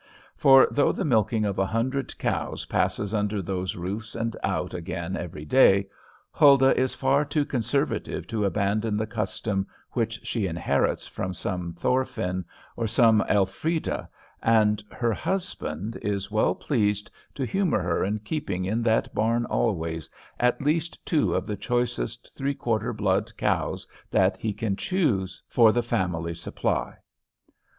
For, 0.35 0.67
though 0.71 0.91
the 0.91 1.05
milking 1.05 1.45
of 1.45 1.59
a 1.59 1.65
hundred 1.67 2.17
cows 2.17 2.65
passes 2.65 3.13
under 3.13 3.39
those 3.39 3.75
roofs 3.75 4.15
and 4.15 4.35
out 4.41 4.73
again 4.73 5.15
every 5.15 5.45
day, 5.45 5.89
Huldah 6.31 6.75
is 6.75 6.95
far 6.95 7.23
too 7.23 7.45
conservative 7.45 8.25
to 8.25 8.43
abandon 8.43 8.97
the 8.97 9.05
custom 9.05 9.67
which 9.91 10.19
she 10.23 10.47
inherits 10.47 11.05
from 11.05 11.35
some 11.35 11.73
Thorfinn 11.73 12.43
or 12.75 12.87
some 12.87 13.21
Elfrida, 13.29 14.09
and 14.41 14.83
her 14.91 15.13
husband 15.13 15.99
is 16.01 16.31
well 16.31 16.55
pleased 16.55 17.11
to 17.35 17.45
humor 17.45 17.83
her 17.83 18.03
in 18.03 18.17
keeping 18.21 18.65
in 18.65 18.81
that 18.81 19.13
barn 19.13 19.45
always, 19.45 20.09
at 20.39 20.59
least 20.63 21.05
two 21.05 21.35
of 21.35 21.45
the 21.45 21.55
choicest 21.55 22.35
three 22.35 22.55
quarter 22.55 22.91
blood 22.91 23.31
cows 23.37 23.87
that 24.09 24.35
he 24.35 24.51
can 24.51 24.75
choose, 24.75 25.43
for 25.47 25.71
the 25.71 25.83
family 25.83 26.33
supply. 26.33 26.97